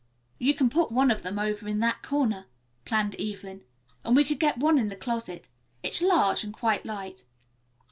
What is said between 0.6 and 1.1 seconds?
put